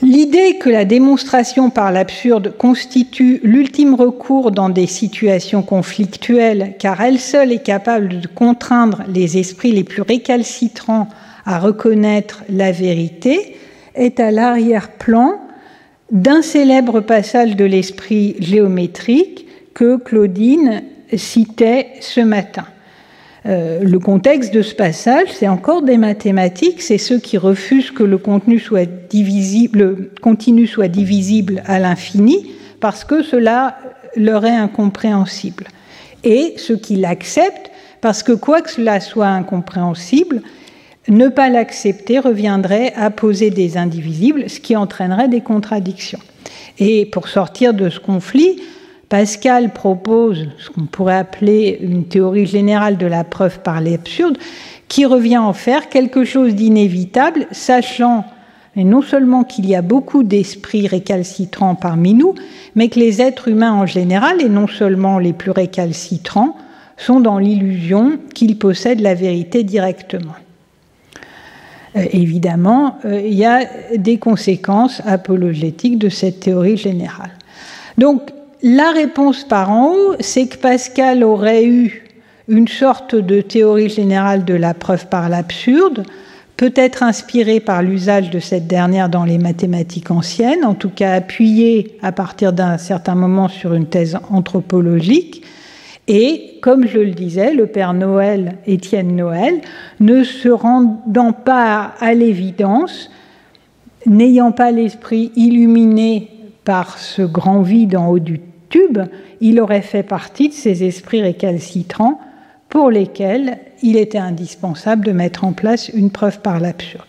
[0.04, 7.18] L'idée que la démonstration par l'absurde constitue l'ultime recours dans des situations conflictuelles, car elle
[7.18, 11.08] seule est capable de contraindre les esprits les plus récalcitrants
[11.46, 13.56] à reconnaître la vérité,
[13.94, 15.40] est à l'arrière-plan
[16.12, 20.82] d'un célèbre passage de l'esprit géométrique que Claudine
[21.16, 22.66] citait ce matin.
[23.46, 28.02] Euh, le contexte de ce passage, c'est encore des mathématiques, c'est ceux qui refusent que
[28.02, 33.76] le contenu soit divisible, le continu soit divisible à l'infini, parce que cela
[34.16, 35.68] leur est incompréhensible.
[36.22, 40.40] Et ceux qui l'acceptent, parce que quoi que cela soit incompréhensible,
[41.08, 46.20] ne pas l'accepter reviendrait à poser des indivisibles, ce qui entraînerait des contradictions.
[46.78, 48.56] Et pour sortir de ce conflit,
[49.14, 54.38] Pascal propose ce qu'on pourrait appeler une théorie générale de la preuve par l'absurde,
[54.88, 58.24] qui revient en faire quelque chose d'inévitable, sachant
[58.74, 62.34] non seulement qu'il y a beaucoup d'esprits récalcitrants parmi nous,
[62.74, 66.56] mais que les êtres humains en général, et non seulement les plus récalcitrants,
[66.96, 70.34] sont dans l'illusion qu'ils possèdent la vérité directement.
[71.94, 73.60] Euh, évidemment, euh, il y a
[73.94, 77.30] des conséquences apologétiques de cette théorie générale.
[77.96, 78.32] Donc,
[78.64, 82.02] la réponse par en haut, c'est que Pascal aurait eu
[82.48, 86.04] une sorte de théorie générale de la preuve par l'absurde,
[86.56, 91.98] peut-être inspirée par l'usage de cette dernière dans les mathématiques anciennes, en tout cas appuyée
[92.00, 95.44] à partir d'un certain moment sur une thèse anthropologique.
[96.08, 99.60] Et, comme je le disais, le Père Noël, Étienne Noël,
[100.00, 103.10] ne se rendant pas à l'évidence,
[104.06, 106.30] n'ayant pas l'esprit illuminé
[106.64, 108.40] par ce grand vide en haut du
[109.40, 112.20] il aurait fait partie de ces esprits récalcitrants
[112.68, 117.04] pour lesquels il était indispensable de mettre en place une preuve par l'absurde.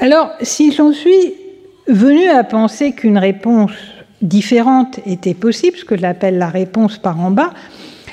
[0.00, 1.34] Alors, si j'en suis
[1.86, 3.72] venu à penser qu'une réponse
[4.22, 7.52] différente était possible, ce que j'appelle la réponse par en bas,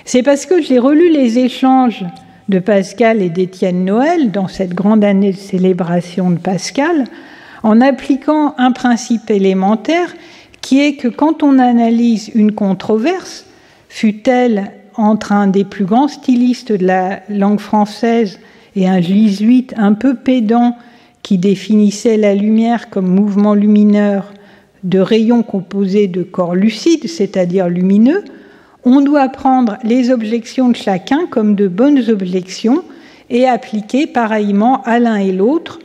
[0.05, 2.03] c'est parce que j'ai relu les échanges
[2.49, 7.05] de Pascal et d'Étienne Noël dans cette grande année de célébration de Pascal,
[7.61, 10.13] en appliquant un principe élémentaire
[10.61, 13.45] qui est que quand on analyse une controverse,
[13.89, 18.39] fut-elle entre un des plus grands stylistes de la langue française
[18.75, 20.75] et un jésuite un peu pédant
[21.23, 24.33] qui définissait la lumière comme mouvement lumineur
[24.83, 28.23] de rayons composés de corps lucides, c'est-à-dire lumineux,
[28.85, 32.83] on doit prendre les objections de chacun comme de bonnes objections
[33.29, 35.79] et appliquer pareillement à l'un et l'autre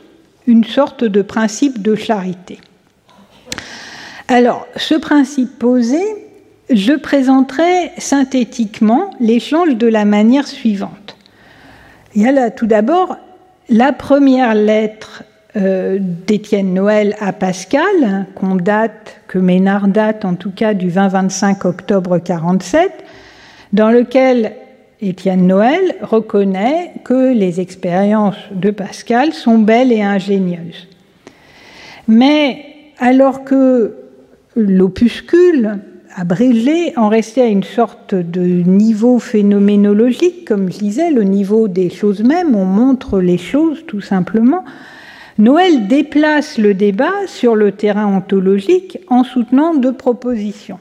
[0.47, 2.59] une sorte de principe de charité.
[4.27, 6.01] Alors, ce principe posé,
[6.71, 11.15] je présenterai synthétiquement l'échange de la manière suivante.
[12.15, 13.17] Il y a là tout d'abord
[13.69, 15.23] la première lettre
[15.57, 21.67] euh, d'Étienne Noël à Pascal, qu'on date, que Ménard date en tout cas du 20-25
[21.67, 22.91] octobre 47,
[23.73, 24.53] dans lequel
[25.01, 30.87] Étienne Noël reconnaît que les expériences de Pascal sont belles et ingénieuses.
[32.07, 32.65] Mais
[32.97, 34.04] alors que
[34.55, 35.79] l'opuscule
[36.15, 41.89] abrégé en restait à une sorte de niveau phénoménologique, comme je disais, le niveau des
[41.89, 44.63] choses mêmes, on montre les choses tout simplement.
[45.37, 50.79] Noël déplace le débat sur le terrain ontologique en soutenant deux propositions.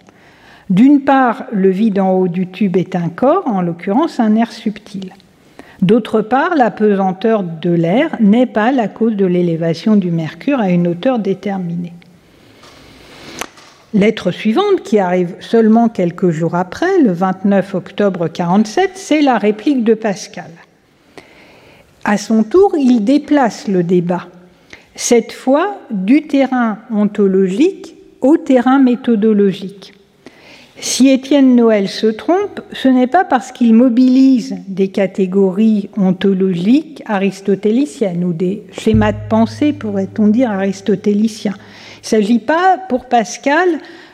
[0.71, 4.53] D'une part, le vide en haut du tube est un corps, en l'occurrence un air
[4.53, 5.13] subtil.
[5.83, 10.71] D'autre part, la pesanteur de l'air n'est pas la cause de l'élévation du mercure à
[10.71, 11.93] une hauteur déterminée.
[13.95, 19.85] Lettre suivante, qui arrive seulement quelques jours après, le 29 octobre 47, c'est la réplique
[19.85, 20.51] de Pascal.
[22.03, 24.27] À son tour, il déplace le débat,
[24.97, 29.95] cette fois du terrain ontologique au terrain méthodologique.
[30.81, 38.25] Si Étienne Noël se trompe, ce n'est pas parce qu'il mobilise des catégories ontologiques aristotéliciennes
[38.25, 41.55] ou des schémas de pensée, pourrait-on dire, aristotéliciens.
[42.05, 43.67] Il ne s'agit pas pour Pascal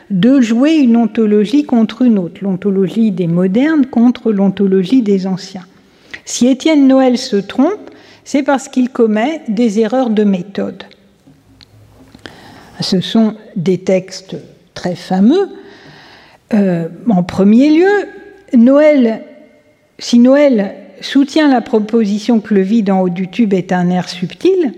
[0.09, 5.65] de jouer une ontologie contre une autre, l'ontologie des modernes contre l'ontologie des anciens.
[6.23, 7.91] Si Étienne Noël se trompe,
[8.23, 10.85] c'est parce qu'il commet des erreurs de méthode.
[12.79, 14.37] Ce sont des textes
[14.73, 15.49] très fameux.
[16.53, 18.07] Euh, en premier lieu,
[19.99, 24.07] si Noël soutient la proposition que le vide en haut du tube est un air
[24.07, 24.73] subtil,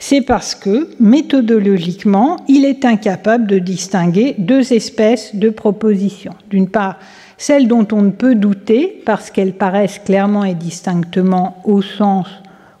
[0.00, 6.32] c'est parce que, méthodologiquement, il est incapable de distinguer deux espèces de propositions.
[6.48, 6.96] D'une part,
[7.36, 12.26] celles dont on ne peut douter parce qu'elles paraissent clairement et distinctement au sens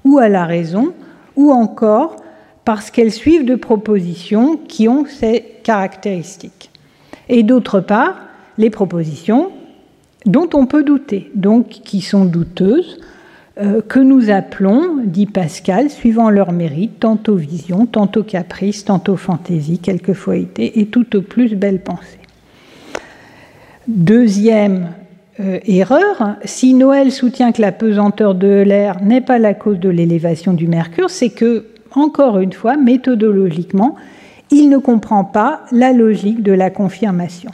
[0.04, 0.94] ou à la raison,
[1.36, 2.16] ou encore
[2.64, 6.70] parce qu'elles suivent de propositions qui ont ces caractéristiques.
[7.28, 8.16] Et d'autre part,
[8.56, 9.50] les propositions
[10.24, 12.98] dont on peut douter, donc qui sont douteuses,
[13.60, 19.78] euh, que nous appelons, dit Pascal, suivant leur mérite, tantôt vision, tantôt caprice, tantôt fantaisie,
[19.78, 22.18] quelquefois été, et tout au plus belle pensée.
[23.86, 24.92] Deuxième
[25.40, 29.90] euh, erreur, si Noël soutient que la pesanteur de l'air n'est pas la cause de
[29.90, 33.94] l'élévation du mercure, c'est que, encore une fois, méthodologiquement,
[34.50, 37.50] il ne comprend pas la logique de la confirmation.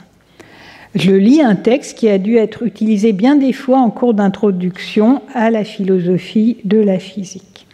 [0.95, 5.21] Je lis un texte qui a dû être utilisé bien des fois en cours d'introduction
[5.33, 7.67] à la philosophie de la physique.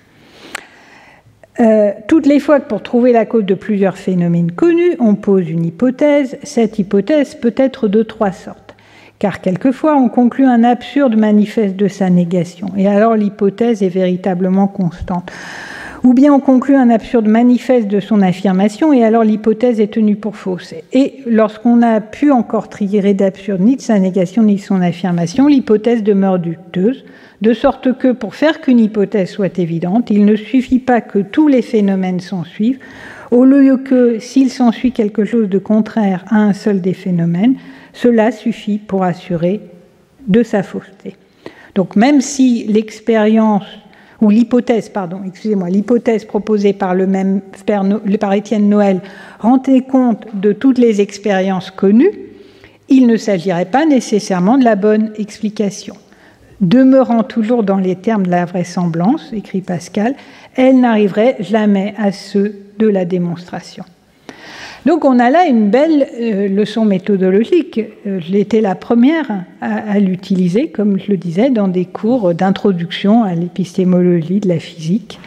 [1.59, 5.47] Euh, toutes les fois que pour trouver la cause de plusieurs phénomènes connus, on pose
[5.49, 8.75] une hypothèse, cette hypothèse peut être de trois sortes,
[9.19, 14.67] car quelquefois on conclut un absurde manifeste de sa négation, et alors l'hypothèse est véritablement
[14.67, 15.31] constante
[16.03, 20.17] ou bien on conclut un absurde manifeste de son affirmation et alors l'hypothèse est tenue
[20.17, 20.73] pour fausse.
[20.91, 25.47] Et lorsqu'on n'a pu encore trier d'absurde ni de sa négation ni de son affirmation,
[25.47, 27.05] l'hypothèse demeure douteuse,
[27.41, 31.47] de sorte que pour faire qu'une hypothèse soit évidente, il ne suffit pas que tous
[31.47, 32.79] les phénomènes s'en suivent,
[33.31, 37.55] au lieu que s'il s'ensuit quelque chose de contraire à un seul des phénomènes,
[37.93, 39.61] cela suffit pour assurer
[40.27, 41.15] de sa fausseté.
[41.75, 43.65] Donc même si l'expérience
[44.23, 47.41] ou l'hypothèse, pardon, excusez-moi, l'hypothèse proposée par le même
[48.19, 49.01] par Étienne Noël
[49.39, 52.11] rendait compte de toutes les expériences connues,
[52.89, 55.95] il ne s'agirait pas nécessairement de la bonne explication.
[56.61, 60.15] Demeurant toujours dans les termes de la vraisemblance, écrit Pascal,
[60.55, 63.83] elle n'arriverait jamais à ceux de la démonstration.
[64.85, 67.79] Donc on a là une belle euh, leçon méthodologique.
[68.05, 73.33] Euh, J'étais la première à, l'utiliser, comme je le disais, dans des cours d'introduction à
[73.33, 75.19] l'épistémologie de la physique.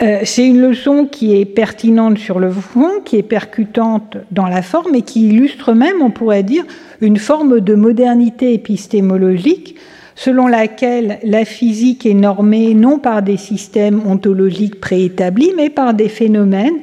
[0.00, 4.62] Euh, c'est une leçon qui est pertinente sur le fond, qui est percutante dans la
[4.62, 6.64] forme et qui illustre même, on pourrait dire,
[7.02, 9.76] une forme de modernité épistémologique
[10.14, 16.08] selon laquelle la physique est normée non par des systèmes ontologiques préétablis, mais par des
[16.08, 16.76] phénomènes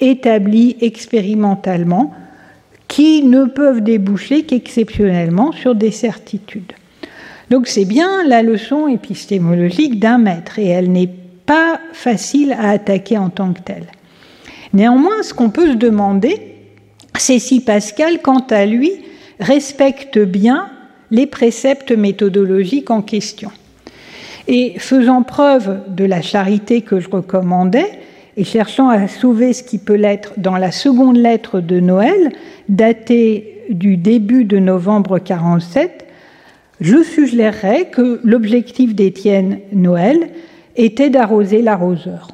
[0.00, 2.12] établis expérimentalement
[2.88, 6.72] qui ne peuvent déboucher qu'exceptionnellement sur des certitudes.
[7.50, 11.10] Donc c'est bien la leçon épistémologique d'un maître et elle n'est
[11.46, 13.86] pas facile à attaquer en tant que telle.
[14.74, 16.36] Néanmoins, ce qu'on peut se demander,
[17.16, 18.92] c'est si Pascal, quant à lui,
[19.40, 20.68] respecte bien
[21.10, 23.50] les préceptes méthodologiques en question.
[24.46, 27.90] Et faisant preuve de la charité que je recommandais,
[28.38, 32.30] et cherchant à sauver ce qui peut l'être dans la seconde lettre de Noël,
[32.68, 36.06] datée du début de novembre 47,
[36.80, 40.28] je suggérerais que l'objectif d'Étienne Noël
[40.76, 42.28] était d'arroser l'arroseur.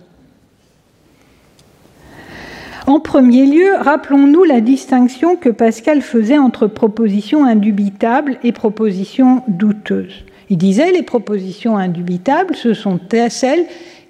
[2.86, 10.26] En premier lieu, rappelons-nous la distinction que Pascal faisait entre propositions indubitables et propositions douteuses.
[10.50, 13.00] Il disait les propositions indubitables, ce sont
[13.30, 13.64] celles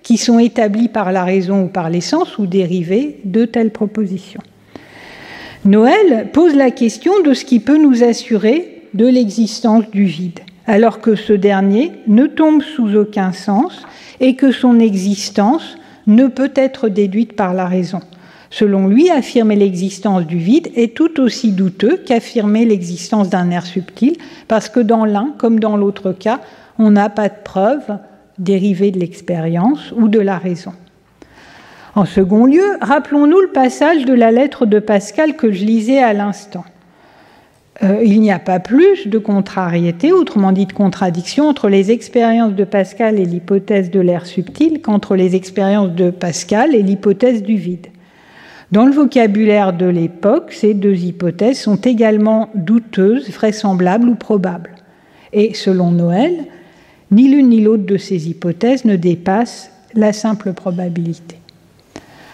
[0.04, 4.42] qui sont établies par la raison ou par l'essence ou dérivées de telles propositions.
[5.64, 11.00] Noël pose la question de ce qui peut nous assurer de l'existence du vide, alors
[11.00, 13.82] que ce dernier ne tombe sous aucun sens
[14.20, 18.00] et que son existence ne peut être déduite par la raison.
[18.50, 24.16] Selon lui, affirmer l'existence du vide est tout aussi douteux qu'affirmer l'existence d'un air subtil,
[24.46, 26.40] parce que dans l'un comme dans l'autre cas,
[26.78, 27.98] on n'a pas de preuve
[28.38, 30.72] dérivée de l'expérience ou de la raison.
[31.94, 36.12] En second lieu, rappelons-nous le passage de la lettre de Pascal que je lisais à
[36.12, 36.64] l'instant.
[37.82, 42.54] Euh, il n'y a pas plus de contrariété, autrement dit de contradiction, entre les expériences
[42.54, 47.56] de Pascal et l'hypothèse de l'air subtil qu'entre les expériences de Pascal et l'hypothèse du
[47.56, 47.88] vide.
[48.72, 54.74] Dans le vocabulaire de l'époque, ces deux hypothèses sont également douteuses, vraisemblables ou probables.
[55.32, 56.32] Et selon Noël,
[57.14, 61.36] ni l'une ni l'autre de ces hypothèses ne dépasse la simple probabilité.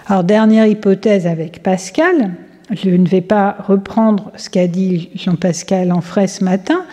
[0.07, 2.33] Alors, dernière hypothèse avec Pascal,
[2.73, 6.85] je ne vais pas reprendre ce qu'a dit Jean-Pascal en frais ce matin,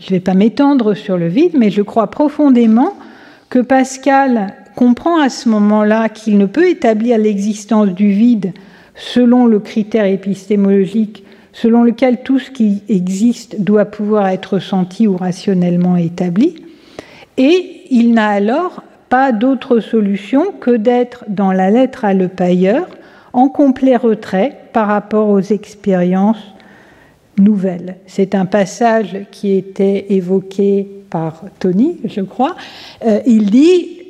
[0.00, 2.94] je ne vais pas m'étendre sur le vide, mais je crois profondément
[3.50, 8.52] que Pascal comprend à ce moment-là qu'il ne peut établir l'existence du vide
[8.96, 11.24] selon le critère épistémologique
[11.54, 16.56] selon lequel tout ce qui existe doit pouvoir être senti ou rationnellement établi,
[17.36, 22.86] et il n'a alors pas d'autre solution que d'être dans la lettre à le pailleur
[23.32, 26.54] en complet retrait par rapport aux expériences
[27.38, 27.96] nouvelles.
[28.06, 32.54] C'est un passage qui était évoqué par Tony, je crois.
[33.04, 34.04] Euh, il dit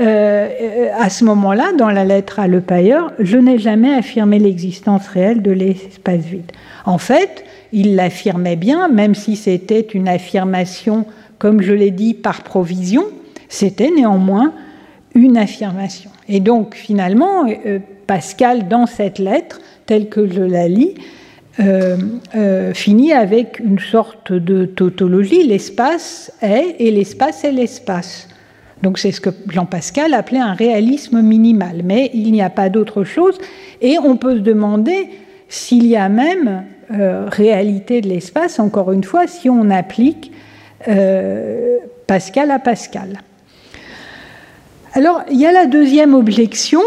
[0.00, 5.08] euh, à ce moment-là, dans la lettre à Le Pailleur, je n'ai jamais affirmé l'existence
[5.08, 6.52] réelle de l'espace vide.
[6.84, 11.06] En fait, il l'affirmait bien, même si c'était une affirmation,
[11.38, 13.04] comme je l'ai dit, par provision,
[13.48, 14.52] c'était néanmoins
[15.14, 16.10] une affirmation.
[16.28, 20.94] Et donc, finalement, euh, Pascal, dans cette lettre, telle que je la lis,
[21.58, 25.46] euh, finit avec une sorte de tautologie.
[25.46, 28.28] L'espace est et l'espace est l'espace.
[28.82, 32.68] Donc c'est ce que Jean Pascal appelait un réalisme minimal, mais il n'y a pas
[32.68, 33.38] d'autre chose.
[33.80, 35.08] Et on peut se demander
[35.48, 40.32] s'il y a même euh, réalité de l'espace, encore une fois, si on applique
[40.88, 43.20] euh, Pascal à Pascal.
[44.94, 46.80] Alors il y a la deuxième objection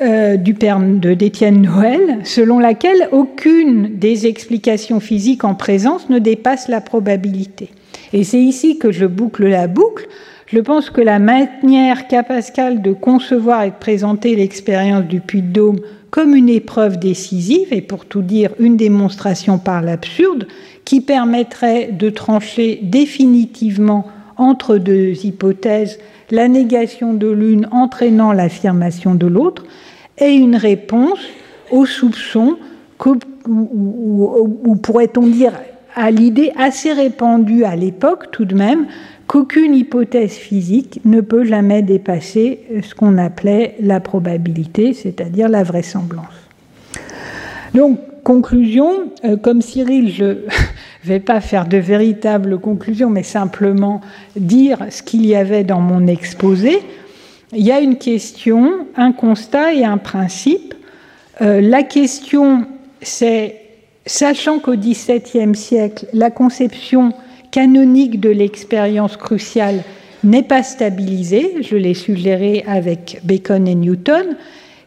[0.00, 6.68] euh, du père d'Étienne Noël, selon laquelle aucune des explications physiques en présence ne dépasse
[6.68, 7.70] la probabilité.
[8.12, 10.08] Et c'est ici que je boucle la boucle
[10.46, 15.42] je pense que la manière qu'a Pascal de concevoir et de présenter l'expérience du Puy
[15.42, 15.80] de Dôme
[16.16, 20.46] comme une épreuve décisive, et pour tout dire une démonstration par l'absurde,
[20.86, 24.06] qui permettrait de trancher définitivement
[24.38, 25.98] entre deux hypothèses,
[26.30, 29.66] la négation de l'une entraînant l'affirmation de l'autre,
[30.16, 31.20] est une réponse
[31.70, 32.56] au soupçon,
[33.46, 35.52] ou pourrait-on dire
[35.94, 38.86] à l'idée assez répandue à l'époque tout de même,
[39.26, 46.24] qu'aucune hypothèse physique ne peut jamais dépasser ce qu'on appelait la probabilité, c'est-à-dire la vraisemblance.
[47.74, 50.36] Donc, conclusion, euh, comme Cyril, je ne
[51.04, 54.00] vais pas faire de véritables conclusions, mais simplement
[54.34, 56.80] dire ce qu'il y avait dans mon exposé.
[57.52, 60.74] Il y a une question, un constat et un principe.
[61.40, 62.66] Euh, la question,
[63.02, 63.56] c'est,
[64.04, 67.12] sachant qu'au XVIIe siècle, la conception
[67.56, 69.82] canonique de l'expérience cruciale
[70.24, 74.36] n'est pas stabilisée, je l'ai suggéré avec Bacon et Newton.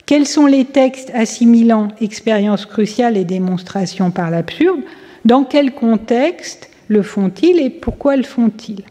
[0.05, 4.81] Quels sont les textes assimilant expérience cruciale et démonstration par l'absurde?
[5.25, 8.83] Dans quel contexte le font-ils et pourquoi le font-ils?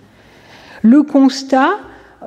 [0.83, 1.71] Le constat,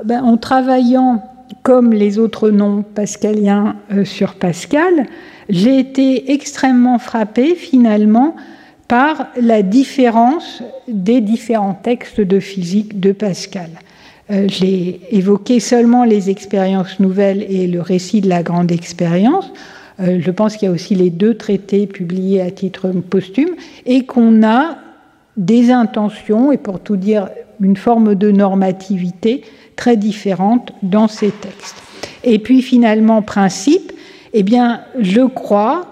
[0.05, 1.21] ben, en travaillant
[1.63, 5.05] comme les autres noms pascaliens euh, sur Pascal,
[5.49, 8.37] j'ai été extrêmement frappée finalement
[8.91, 13.69] par la différence des différents textes de physique de Pascal.
[14.29, 19.49] Euh, j'ai évoqué seulement les expériences nouvelles et le récit de la grande expérience.
[20.01, 24.05] Euh, je pense qu'il y a aussi les deux traités publiés à titre posthume et
[24.05, 24.75] qu'on a
[25.37, 27.29] des intentions et pour tout dire
[27.61, 29.43] une forme de normativité
[29.77, 31.81] très différente dans ces textes.
[32.25, 33.93] Et puis finalement, principe,
[34.33, 35.90] eh bien, je crois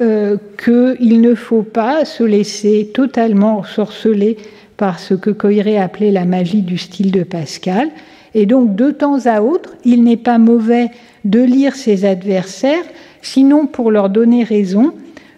[0.00, 4.36] euh, qu'il ne faut pas se laisser totalement sorceler
[4.76, 7.88] par ce que Coiré appelait la magie du style de Pascal.
[8.34, 10.90] Et donc, de temps à autre, il n'est pas mauvais
[11.24, 12.84] de lire ses adversaires,
[13.22, 14.94] sinon pour leur donner raison,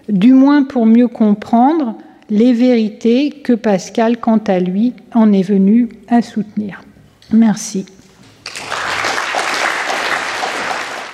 [0.08, 1.96] du moins pour mieux comprendre
[2.28, 6.82] les vérités que Pascal, quant à lui, en est venu à soutenir.
[7.32, 7.86] Merci.